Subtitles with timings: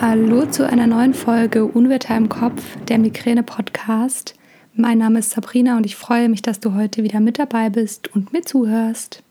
[0.00, 4.34] Hallo zu einer neuen Folge Unwetter im Kopf, der Migräne-Podcast.
[4.74, 8.14] Mein Name ist Sabrina und ich freue mich, dass du heute wieder mit dabei bist
[8.14, 9.22] und mir zuhörst.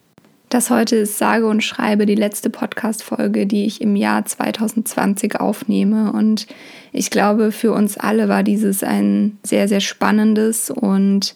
[0.49, 6.13] Das heute ist sage und schreibe die letzte Podcast-Folge, die ich im Jahr 2020 aufnehme.
[6.13, 6.47] Und
[6.91, 11.35] ich glaube, für uns alle war dieses ein sehr, sehr spannendes und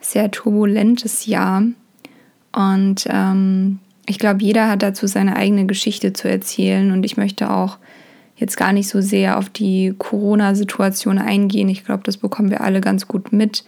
[0.00, 1.62] sehr turbulentes Jahr.
[2.52, 6.90] Und ähm, ich glaube, jeder hat dazu seine eigene Geschichte zu erzählen.
[6.90, 7.78] Und ich möchte auch
[8.36, 11.68] jetzt gar nicht so sehr auf die Corona-Situation eingehen.
[11.68, 13.64] Ich glaube, das bekommen wir alle ganz gut mit.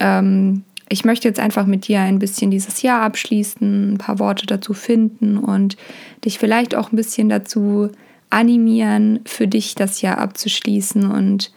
[0.00, 4.46] Ähm, ich möchte jetzt einfach mit dir ein bisschen dieses Jahr abschließen, ein paar Worte
[4.46, 5.76] dazu finden und
[6.24, 7.90] dich vielleicht auch ein bisschen dazu
[8.30, 11.52] animieren, für dich das Jahr abzuschließen und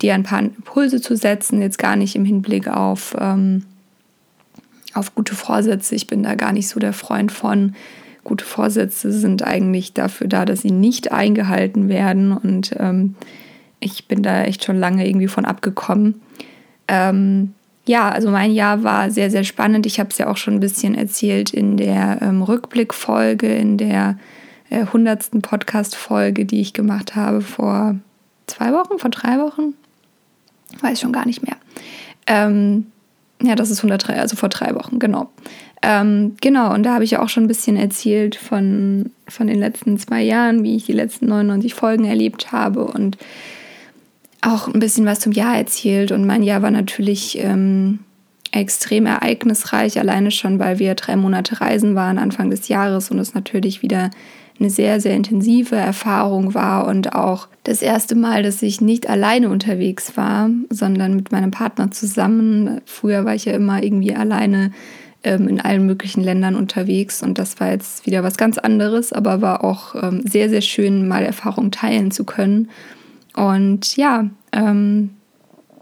[0.00, 3.64] dir ein paar Impulse zu setzen, jetzt gar nicht im Hinblick auf, ähm,
[4.94, 5.94] auf gute Vorsätze.
[5.94, 7.74] Ich bin da gar nicht so der Freund von,
[8.30, 12.30] gute Vorsätze sind eigentlich dafür da, dass sie nicht eingehalten werden.
[12.30, 13.16] Und ähm,
[13.80, 16.20] ich bin da echt schon lange irgendwie von abgekommen.
[16.86, 17.54] Ähm,
[17.86, 19.84] ja, also mein Jahr war sehr, sehr spannend.
[19.84, 24.16] Ich habe es ja auch schon ein bisschen erzählt in der ähm, Rückblickfolge, in der
[24.68, 27.96] äh, hundertsten äh, Podcast-Folge, die ich gemacht habe vor
[28.46, 29.74] zwei Wochen, vor drei Wochen.
[30.80, 31.56] Weiß schon gar nicht mehr.
[32.28, 32.86] Ähm,
[33.40, 35.30] ja, das ist 103, also vor drei Wochen, genau.
[35.82, 39.58] Ähm, genau, und da habe ich ja auch schon ein bisschen erzählt von, von den
[39.58, 43.16] letzten zwei Jahren, wie ich die letzten 99 Folgen erlebt habe und
[44.42, 46.12] auch ein bisschen was zum Jahr erzählt.
[46.12, 48.00] Und mein Jahr war natürlich ähm,
[48.52, 53.34] extrem ereignisreich, alleine schon, weil wir drei Monate reisen waren Anfang des Jahres und es
[53.34, 54.10] natürlich wieder
[54.60, 59.48] eine sehr, sehr intensive Erfahrung war und auch das erste Mal, dass ich nicht alleine
[59.48, 62.80] unterwegs war, sondern mit meinem Partner zusammen.
[62.84, 64.72] Früher war ich ja immer irgendwie alleine
[65.24, 69.40] ähm, in allen möglichen Ländern unterwegs und das war jetzt wieder was ganz anderes, aber
[69.40, 72.68] war auch ähm, sehr, sehr schön, mal Erfahrungen teilen zu können.
[73.34, 75.10] Und ja, ähm,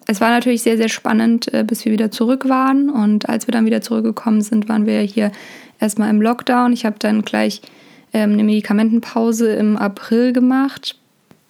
[0.07, 2.89] es war natürlich sehr, sehr spannend, äh, bis wir wieder zurück waren.
[2.91, 5.33] Und als wir dann wieder zurückgekommen sind, waren wir hier
[5.81, 6.73] erstmal im Lockdown.
[6.73, 7.61] Ich habe dann gleich
[8.13, 10.97] ähm, eine Medikamentenpause im April gemacht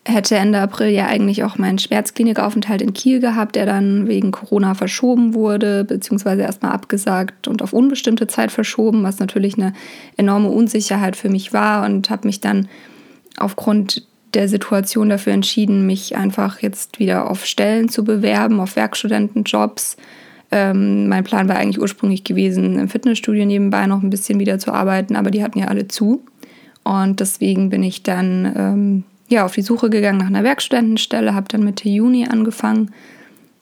[0.09, 4.75] hätte Ende April ja eigentlich auch meinen Schmerzklinikaufenthalt in Kiel gehabt, der dann wegen Corona
[4.75, 9.75] verschoben wurde, beziehungsweise erstmal abgesagt und auf unbestimmte Zeit verschoben, was natürlich eine
[10.17, 12.69] enorme Unsicherheit für mich war und habe mich dann
[13.37, 19.97] aufgrund der Situation dafür entschieden, mich einfach jetzt wieder auf Stellen zu bewerben, auf Werkstudentenjobs.
[20.51, 24.73] Ähm, mein Plan war eigentlich ursprünglich gewesen, im Fitnessstudio nebenbei noch ein bisschen wieder zu
[24.73, 26.23] arbeiten, aber die hatten ja alle zu.
[26.89, 31.47] Und deswegen bin ich dann ähm, ja, auf die Suche gegangen nach einer Werkstudentenstelle, habe
[31.49, 32.93] dann Mitte Juni angefangen,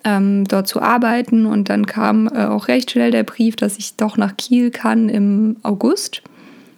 [0.04, 3.97] ähm, dort zu arbeiten und dann kam äh, auch recht schnell der Brief, dass ich
[3.97, 6.22] doch nach Kiel kann im August,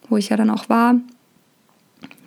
[0.08, 0.94] wo ich ja dann auch war.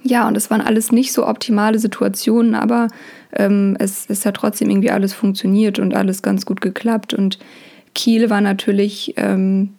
[0.04, 2.90] Ja, und es waren alles nicht so optimale Situationen, aber
[3.34, 7.16] ähm, es, es hat trotzdem irgendwie alles funktioniert und alles ganz gut geklappt.
[7.16, 7.40] Und
[7.96, 9.74] Kiel war natürlich ähm,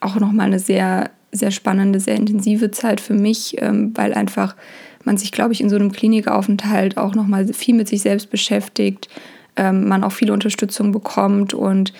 [0.00, 4.56] auch nochmal eine sehr, sehr spannende, sehr intensive Zeit für mich, ähm, weil einfach
[5.04, 9.08] man sich, glaube ich, in so einem Klinikaufenthalt auch nochmal viel mit sich selbst beschäftigt,
[9.56, 11.92] ähm, man auch viele Unterstützung bekommt und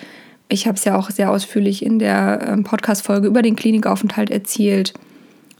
[0.47, 4.93] ich habe es ja auch sehr ausführlich in der ähm, Podcast-Folge über den Klinikaufenthalt erzählt,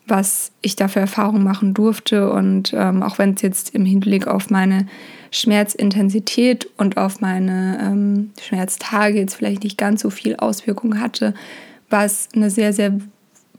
[0.08, 2.32] was ich da für Erfahrungen machen durfte.
[2.32, 4.86] Und ähm, auch wenn es jetzt im Hinblick auf meine
[5.32, 11.34] Schmerzintensität und auf meine ähm, Schmerztage jetzt vielleicht nicht ganz so viel Auswirkungen hatte,
[11.90, 13.00] war es eine sehr, sehr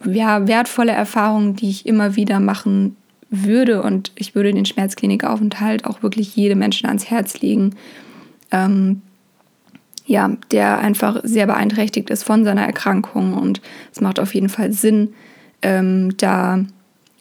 [0.05, 2.97] ja, wertvolle Erfahrung, die ich immer wieder machen
[3.31, 3.83] würde.
[3.83, 7.75] Und ich würde den Schmerzklinikaufenthalt auch wirklich jedem Menschen ans Herz legen,
[8.51, 9.03] ähm,
[10.07, 13.35] ja, der einfach sehr beeinträchtigt ist von seiner Erkrankung.
[13.35, 13.61] Und
[13.93, 15.15] es macht auf jeden Fall Sinn,
[15.63, 16.61] ähm, da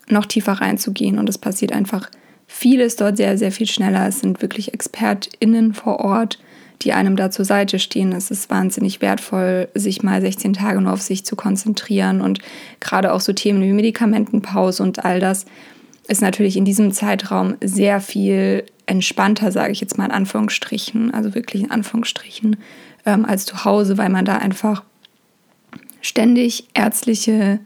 [0.08, 1.18] noch tiefer reinzugehen.
[1.18, 2.10] Und es passiert einfach
[2.48, 4.08] vieles dort sehr, sehr viel schneller.
[4.08, 6.40] Es sind wirklich ExpertInnen vor Ort,
[6.82, 8.12] die einem da zur Seite stehen.
[8.12, 12.40] Es ist wahnsinnig wertvoll, sich mal 16 Tage nur auf sich zu konzentrieren und
[12.80, 15.46] gerade auch so Themen wie Medikamentenpause und all das
[16.08, 21.34] ist natürlich in diesem Zeitraum sehr viel entspannter, sage ich jetzt mal in Anführungsstrichen, also
[21.34, 22.58] wirklich in Anführungsstrichen,
[23.06, 24.84] ähm, als zu Hause, weil man da einfach
[26.02, 27.60] ständig ärztliche,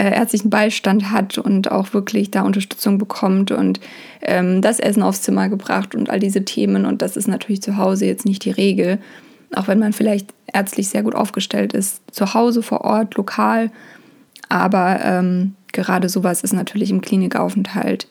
[0.00, 3.80] äh, ärztlichen Beistand hat und auch wirklich da Unterstützung bekommt und
[4.22, 6.86] ähm, das Essen aufs Zimmer gebracht und all diese Themen.
[6.86, 8.98] Und das ist natürlich zu Hause jetzt nicht die Regel,
[9.54, 13.70] auch wenn man vielleicht ärztlich sehr gut aufgestellt ist, zu Hause, vor Ort, lokal.
[14.48, 18.08] Aber ähm, gerade sowas ist natürlich im Klinikaufenthalt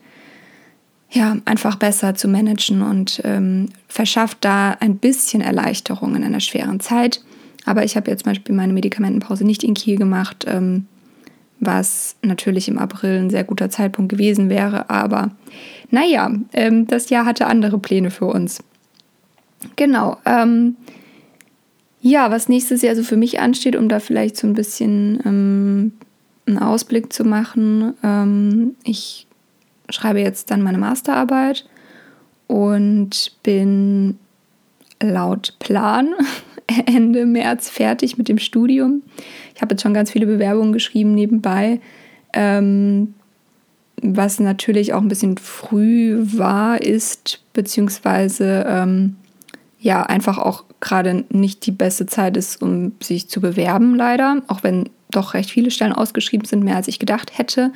[1.09, 6.79] ja einfach besser zu managen und ähm, verschafft da ein bisschen Erleichterung in einer schweren
[6.79, 7.23] Zeit.
[7.65, 10.85] Aber ich habe jetzt zum Beispiel meine Medikamentenpause nicht in Kiel gemacht, ähm,
[11.59, 14.89] was natürlich im April ein sehr guter Zeitpunkt gewesen wäre.
[14.89, 15.31] Aber
[15.91, 18.63] naja, ähm, das Jahr hatte andere Pläne für uns.
[19.75, 20.17] Genau.
[20.25, 20.77] Ähm,
[22.01, 25.91] ja, was nächstes Jahr so für mich ansteht, um da vielleicht so ein bisschen ähm,
[26.45, 27.93] einen Ausblick zu machen.
[28.03, 29.27] Ähm, ich
[29.89, 31.67] schreibe jetzt dann meine Masterarbeit
[32.47, 34.17] und bin
[35.01, 36.13] laut Plan
[36.85, 39.01] Ende März fertig mit dem Studium.
[39.55, 41.79] Ich habe jetzt schon ganz viele Bewerbungen geschrieben nebenbei,
[42.33, 43.13] ähm,
[44.01, 49.17] was natürlich auch ein bisschen früh war, ist, beziehungsweise ähm,
[49.79, 54.63] ja, einfach auch gerade nicht die beste Zeit ist, um sich zu bewerben, leider, auch
[54.63, 57.71] wenn doch recht viele Stellen ausgeschrieben sind, mehr als ich gedacht hätte.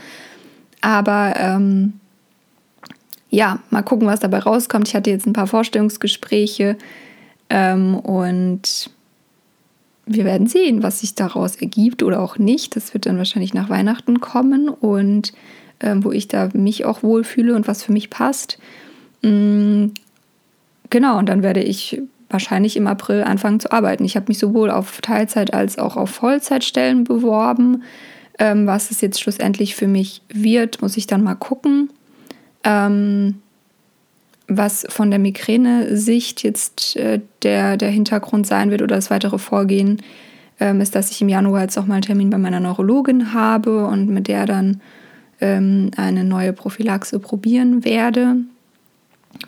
[0.81, 1.94] Aber ähm,
[3.30, 4.88] ja, mal gucken, was dabei rauskommt.
[4.88, 6.78] Ich hatte jetzt ein paar Vorstellungsgespräche
[7.50, 8.90] ähm, und
[10.06, 12.75] wir werden sehen, was sich daraus ergibt oder auch nicht.
[12.75, 15.34] Das wird dann wahrscheinlich nach Weihnachten kommen und
[15.80, 18.57] ähm, wo ich da mich auch wohlfühle und was für mich passt.
[19.22, 19.94] Mhm.
[20.90, 24.04] Genau, und dann werde ich wahrscheinlich im April anfangen zu arbeiten.
[24.04, 27.84] Ich habe mich sowohl auf Teilzeit als auch auf Vollzeitstellen beworben.
[28.39, 31.89] Ähm, was es jetzt schlussendlich für mich wird, muss ich dann mal gucken.
[32.63, 33.36] Ähm,
[34.48, 40.01] was von der Migräne-Sicht jetzt äh, der, der Hintergrund sein wird oder das weitere Vorgehen,
[40.60, 43.86] ähm, ist, dass ich im Januar jetzt auch mal einen Termin bei meiner Neurologin habe
[43.86, 44.81] und mit der dann
[45.42, 48.38] ähm, eine neue Prophylaxe probieren werde,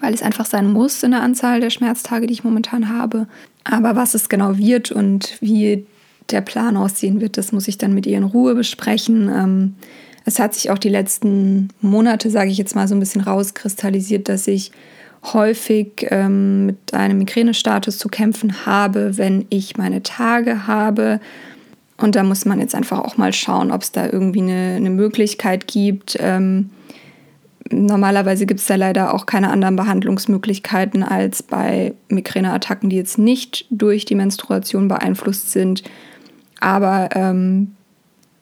[0.02, 3.28] weil es einfach sein muss in der Anzahl der Schmerztage, die ich momentan habe.
[3.64, 5.86] Aber was es genau wird und wie
[6.32, 9.30] der Plan aussehen wird, das muss ich dann mit ihr in Ruhe besprechen.
[9.30, 9.76] Ähm,
[10.26, 14.28] es hat sich auch die letzten Monate, sage ich jetzt mal, so ein bisschen rauskristallisiert,
[14.28, 14.72] dass ich
[15.34, 21.20] häufig ähm, mit einem Migränestatus zu kämpfen habe, wenn ich meine Tage habe.
[21.98, 24.90] Und da muss man jetzt einfach auch mal schauen, ob es da irgendwie eine, eine
[24.90, 26.18] Möglichkeit gibt.
[26.20, 26.72] Ähm,
[27.70, 33.66] normalerweise gibt es da leider auch keine anderen Behandlungsmöglichkeiten als bei Migräneattacken, die jetzt nicht
[33.70, 35.84] durch die Menstruation beeinflusst sind.
[36.60, 37.76] Aber ähm,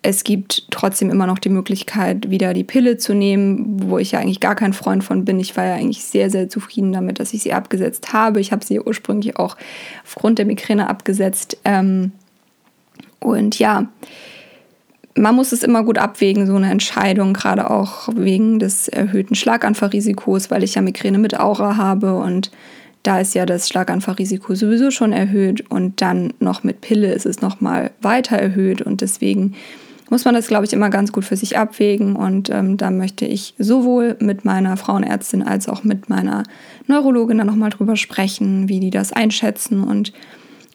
[0.04, 4.20] es gibt trotzdem immer noch die Möglichkeit, wieder die Pille zu nehmen, wo ich ja
[4.20, 5.40] eigentlich gar kein Freund von bin.
[5.40, 8.42] Ich war ja eigentlich sehr, sehr zufrieden damit, dass ich sie abgesetzt habe.
[8.42, 9.56] Ich habe sie ursprünglich auch
[10.04, 11.58] aufgrund der Migräne abgesetzt.
[11.64, 12.12] Ähm,
[13.22, 13.88] und ja,
[15.16, 20.52] man muss es immer gut abwägen, so eine Entscheidung, gerade auch wegen des erhöhten Schlaganfallrisikos,
[20.52, 22.52] weil ich ja Migräne mit Aura habe und
[23.04, 27.42] da ist ja das Schlaganfallrisiko sowieso schon erhöht und dann noch mit Pille ist es
[27.42, 29.56] nochmal weiter erhöht und deswegen
[30.10, 32.16] muss man das, glaube ich, immer ganz gut für sich abwägen.
[32.16, 36.44] Und ähm, da möchte ich sowohl mit meiner Frauenärztin als auch mit meiner
[36.88, 39.84] Neurologin dann nochmal drüber sprechen, wie die das einschätzen.
[39.84, 40.14] Und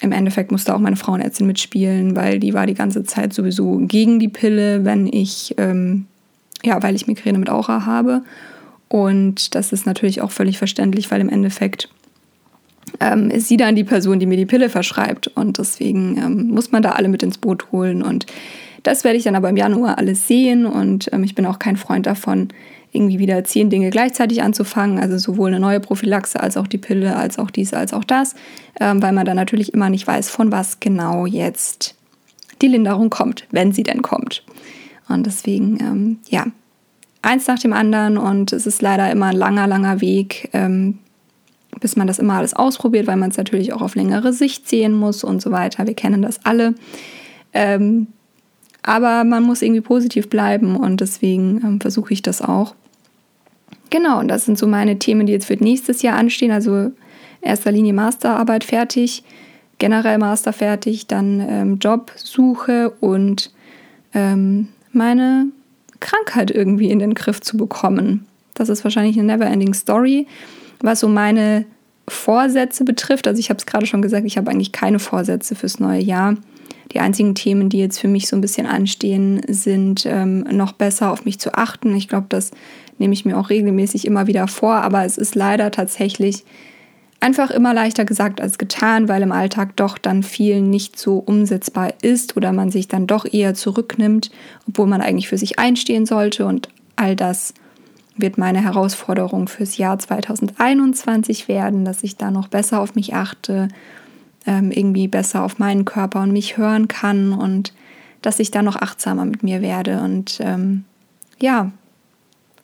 [0.01, 4.19] im Endeffekt musste auch meine Frauenärztin mitspielen, weil die war die ganze Zeit sowieso gegen
[4.19, 6.07] die Pille, wenn ich, ähm,
[6.65, 8.23] ja, weil ich Migräne mit Aura habe.
[8.89, 11.91] Und das ist natürlich auch völlig verständlich, weil im Endeffekt
[13.01, 15.29] ähm, ist sie dann die Person, die mir die Pille verschreibt.
[15.29, 18.03] Und deswegen ähm, muss man da alle mit ins Boot holen.
[18.03, 18.27] Und
[18.83, 21.77] das werde ich dann aber im Januar alles sehen und ähm, ich bin auch kein
[21.77, 22.49] Freund davon,
[22.93, 27.17] irgendwie wieder zehn Dinge gleichzeitig anzufangen, also sowohl eine neue Prophylaxe als auch die Pille,
[27.17, 28.35] als auch dies, als auch das,
[28.81, 31.97] ähm, weil man dann natürlich immer nicht weiß, von was genau jetzt
[32.63, 34.45] die Linderung kommt, wenn sie denn kommt.
[35.09, 36.47] Und deswegen, ähm, ja,
[37.23, 40.99] eins nach dem anderen und es ist leider immer ein langer, langer Weg, ähm,
[41.81, 44.93] bis man das immer alles ausprobiert, weil man es natürlich auch auf längere Sicht sehen
[44.93, 45.87] muss und so weiter.
[45.87, 46.75] Wir kennen das alle.
[47.53, 48.09] Ähm,
[48.83, 52.75] aber man muss irgendwie positiv bleiben und deswegen ähm, versuche ich das auch.
[53.91, 56.51] Genau, und das sind so meine Themen, die jetzt für nächstes Jahr anstehen.
[56.51, 56.93] Also
[57.41, 59.23] erster Linie Masterarbeit fertig,
[59.79, 63.51] generell Master fertig, dann ähm, Jobsuche und
[64.15, 65.47] ähm, meine
[66.01, 68.27] Krankheit irgendwie in den Griff zu bekommen.
[68.55, 70.27] Das ist wahrscheinlich eine never-ending Story,
[70.81, 71.65] was so meine
[72.09, 73.27] Vorsätze betrifft.
[73.27, 76.37] Also ich habe es gerade schon gesagt, ich habe eigentlich keine Vorsätze fürs neue Jahr.
[76.93, 81.13] Die einzigen Themen, die jetzt für mich so ein bisschen anstehen, sind ähm, noch besser
[81.13, 81.95] auf mich zu achten.
[81.95, 82.51] Ich glaube, das
[82.99, 86.45] nehme ich mir auch regelmäßig immer wieder vor, aber es ist leider tatsächlich
[87.21, 91.93] einfach immer leichter gesagt als getan, weil im Alltag doch dann viel nicht so umsetzbar
[92.03, 94.31] ist oder man sich dann doch eher zurücknimmt,
[94.69, 97.55] obwohl man eigentlich für sich einstehen sollte und all das
[98.17, 103.69] wird meine Herausforderung fürs Jahr 2021 werden, dass ich da noch besser auf mich achte
[104.47, 107.73] ähm, irgendwie besser auf meinen Körper und mich hören kann und
[108.23, 110.01] dass ich da noch achtsamer mit mir werde.
[110.01, 110.85] Und ähm,
[111.41, 111.71] ja,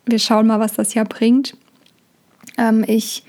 [0.06, 1.56] wir schauen mal, was das Jahr bringt.
[2.58, 3.24] Ähm, ich,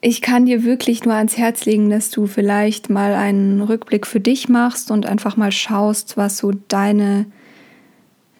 [0.00, 4.20] ich kann dir wirklich nur ans Herz legen, dass du vielleicht mal einen Rückblick für
[4.20, 7.26] dich machst und einfach mal schaust, was so deine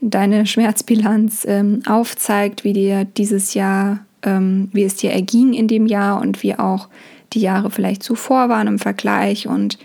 [0.03, 5.87] deine Schmerzbilanz ähm, aufzeigt, wie dir dieses Jahr, ähm, wie es dir erging in dem
[5.87, 6.89] Jahr und wie auch
[7.33, 9.79] die Jahre vielleicht zuvor waren im Vergleich und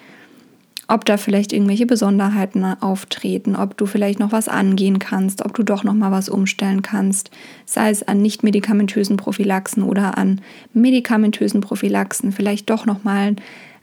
[0.89, 5.63] ob da vielleicht irgendwelche Besonderheiten auftreten, ob du vielleicht noch was angehen kannst, ob du
[5.63, 7.29] doch noch mal was umstellen kannst,
[7.65, 10.39] sei es an nicht medikamentösen Prophylaxen oder an
[10.73, 13.35] medikamentösen Prophylaxen, vielleicht doch noch mal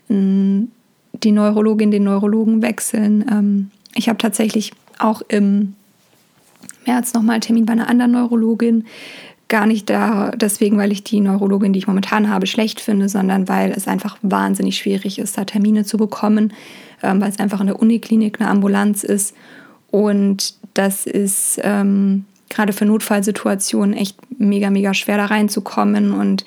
[0.08, 3.24] die Neurologin, den Neurologen wechseln.
[3.30, 5.74] Ähm, ich habe tatsächlich auch im
[6.86, 8.84] März noch mal einen Termin bei einer anderen Neurologin,
[9.48, 13.48] gar nicht da deswegen, weil ich die Neurologin, die ich momentan habe, schlecht finde, sondern
[13.48, 16.52] weil es einfach wahnsinnig schwierig ist, da Termine zu bekommen,
[17.02, 19.34] ähm, weil es einfach in der Uniklinik eine Ambulanz ist.
[19.90, 26.12] Und das ist ähm, gerade für Notfallsituationen echt mega, mega schwer da reinzukommen.
[26.12, 26.44] Und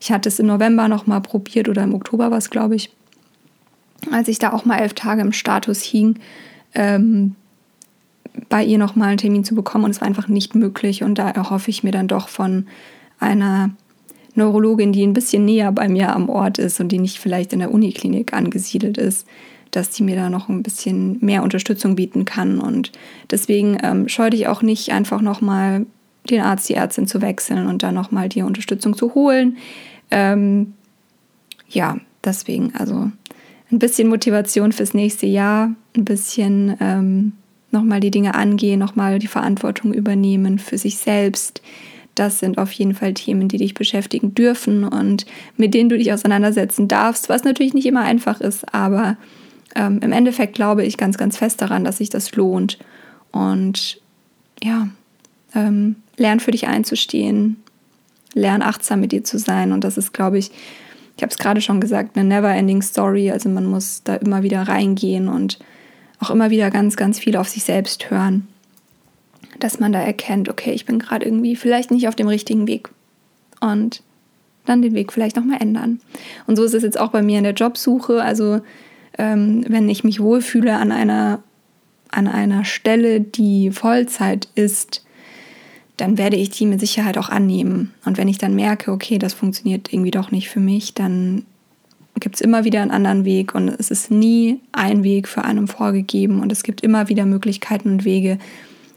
[0.00, 2.90] ich hatte es im November noch mal probiert oder im Oktober war es, glaube ich,
[4.10, 6.18] als ich da auch mal elf Tage im Status hing.
[6.74, 7.34] Ähm,
[8.48, 11.02] bei ihr nochmal einen Termin zu bekommen und es war einfach nicht möglich.
[11.02, 12.66] Und da erhoffe ich mir dann doch von
[13.18, 13.70] einer
[14.34, 17.60] Neurologin, die ein bisschen näher bei mir am Ort ist und die nicht vielleicht in
[17.60, 19.26] der Uniklinik angesiedelt ist,
[19.70, 22.58] dass die mir da noch ein bisschen mehr Unterstützung bieten kann.
[22.58, 22.92] Und
[23.30, 25.86] deswegen ähm, scheue ich auch nicht, einfach nochmal
[26.28, 29.56] den Arzt, die Ärztin zu wechseln und dann nochmal die Unterstützung zu holen.
[30.10, 30.74] Ähm,
[31.68, 33.10] ja, deswegen, also
[33.70, 37.32] ein bisschen Motivation fürs nächste Jahr, ein bisschen ähm,
[37.70, 41.62] nochmal die Dinge angehen, nochmal die Verantwortung übernehmen für sich selbst.
[42.14, 46.12] Das sind auf jeden Fall Themen, die dich beschäftigen dürfen und mit denen du dich
[46.12, 49.16] auseinandersetzen darfst, was natürlich nicht immer einfach ist, aber
[49.74, 52.78] ähm, im Endeffekt glaube ich ganz, ganz fest daran, dass sich das lohnt.
[53.32, 54.00] Und
[54.62, 54.88] ja,
[55.54, 57.56] ähm, lern für dich einzustehen,
[58.32, 59.72] lern achtsam mit dir zu sein.
[59.72, 60.50] Und das ist, glaube ich,
[61.16, 63.30] ich habe es gerade schon gesagt, eine never-ending Story.
[63.30, 65.58] Also man muss da immer wieder reingehen und
[66.20, 68.46] auch immer wieder ganz, ganz viel auf sich selbst hören,
[69.58, 72.88] dass man da erkennt, okay, ich bin gerade irgendwie vielleicht nicht auf dem richtigen Weg
[73.60, 74.02] und
[74.64, 76.00] dann den Weg vielleicht nochmal ändern.
[76.46, 78.22] Und so ist es jetzt auch bei mir in der Jobsuche.
[78.22, 78.60] Also
[79.16, 81.42] ähm, wenn ich mich wohlfühle an einer,
[82.10, 85.04] an einer Stelle, die Vollzeit ist,
[85.96, 87.94] dann werde ich die mit Sicherheit auch annehmen.
[88.04, 91.46] Und wenn ich dann merke, okay, das funktioniert irgendwie doch nicht für mich, dann
[92.20, 95.68] gibt es immer wieder einen anderen Weg und es ist nie ein Weg für einen
[95.68, 98.38] vorgegeben und es gibt immer wieder Möglichkeiten und Wege,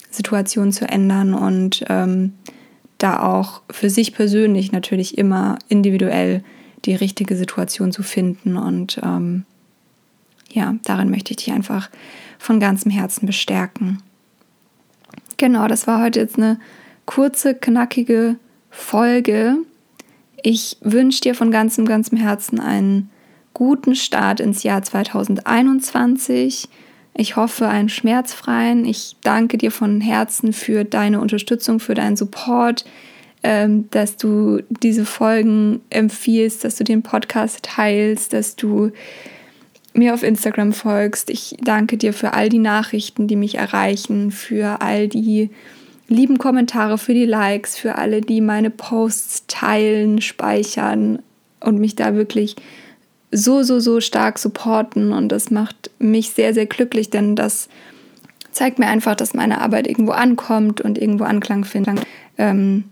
[0.10, 2.34] Situationen zu ändern und ähm,
[2.98, 6.44] da auch für sich persönlich natürlich immer individuell
[6.86, 9.44] die richtige Situation zu finden und ähm,
[10.52, 11.90] ja, darin möchte ich dich einfach
[12.40, 14.02] von ganzem Herzen bestärken.
[15.38, 16.60] Genau, das war heute jetzt eine
[17.06, 18.38] kurze, knackige
[18.70, 19.58] Folge
[20.44, 23.10] ich wünsche dir von ganzem, ganzem Herzen einen
[23.54, 26.70] guten Start ins Jahr 2021.
[27.14, 28.86] Ich hoffe einen schmerzfreien.
[28.86, 32.86] Ich danke dir von Herzen für deine Unterstützung, für deinen Support,
[33.44, 38.92] ähm, dass du diese Folgen empfiehlst, dass du den Podcast teilst, dass du
[39.94, 41.30] mir auf Instagram folgst.
[41.30, 45.50] Ich danke dir für all die Nachrichten, die mich erreichen, für all die
[46.10, 51.20] lieben Kommentare, für die Likes, für alle, die meine Posts teilen, speichern
[51.60, 52.56] und mich da wirklich
[53.32, 55.14] so, so, so stark supporten.
[55.14, 57.70] Und das macht mich sehr, sehr glücklich, denn das
[58.52, 62.02] zeigt mir einfach, dass meine Arbeit irgendwo ankommt und irgendwo Anklang findet.
[62.38, 62.86] Ähm,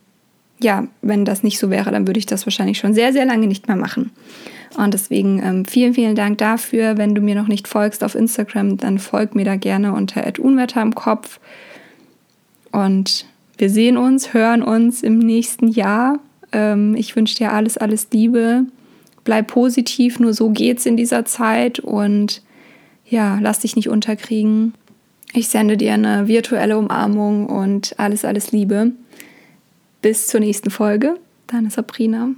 [0.59, 3.47] ja, wenn das nicht so wäre, dann würde ich das wahrscheinlich schon sehr, sehr lange
[3.47, 4.11] nicht mehr machen.
[4.75, 6.97] Und deswegen ähm, vielen, vielen Dank dafür.
[6.97, 10.81] Wenn du mir noch nicht folgst auf Instagram, dann folg mir da gerne unter Unwetter
[10.81, 11.39] im Kopf.
[12.71, 13.25] Und
[13.57, 16.19] wir sehen uns, hören uns im nächsten Jahr.
[16.51, 18.65] Ähm, ich wünsche dir alles, alles Liebe.
[19.23, 21.79] Bleib positiv, nur so geht's in dieser Zeit.
[21.79, 22.41] Und
[23.05, 24.73] ja, lass dich nicht unterkriegen.
[25.33, 28.91] Ich sende dir eine virtuelle Umarmung und alles, alles Liebe.
[30.01, 31.15] Bis zur nächsten Folge.
[31.47, 32.29] Deine Sabrina.